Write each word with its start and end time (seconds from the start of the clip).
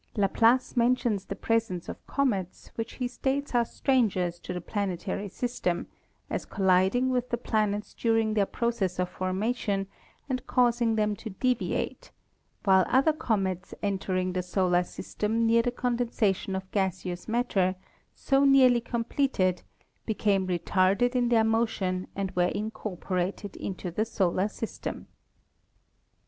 Laplace 0.15 0.75
mentions 0.75 1.25
the 1.25 1.35
presence 1.35 1.87
of 1.87 2.07
comets, 2.07 2.71
which 2.73 2.93
he 2.93 3.07
states 3.07 3.53
are 3.53 3.63
strangers 3.63 4.39
to 4.39 4.51
the 4.51 4.59
planetary 4.59 5.27
system, 5.29 5.85
as 6.27 6.43
colliding 6.43 7.11
with 7.11 7.29
the 7.29 7.37
planets 7.37 7.93
during 7.93 8.33
their 8.33 8.47
process 8.47 8.97
of 8.97 9.07
formation 9.09 9.85
and 10.27 10.47
causing 10.47 10.95
them 10.95 11.15
to 11.17 11.29
deviate, 11.29 12.09
while 12.63 12.83
other 12.89 13.13
comets 13.13 13.75
entering 13.83 14.33
the 14.33 14.41
solar 14.41 14.81
312 14.81 14.85
ASTRONOMY 14.85 15.03
system 15.35 15.45
near 15.45 15.61
the 15.61 15.69
condensation 15.69 16.55
of 16.55 16.71
gaseous 16.71 17.27
matter, 17.27 17.75
so 18.15 18.43
nearly 18.43 18.81
completed, 18.81 19.61
became 20.07 20.47
retarded 20.47 21.15
in 21.15 21.29
their 21.29 21.43
motion 21.43 22.07
and 22.15 22.31
were 22.31 22.45
in 22.47 22.71
corporated 22.71 23.55
into 23.55 23.91
the 23.91 24.05
solar 24.05 24.47
system. 24.47 25.05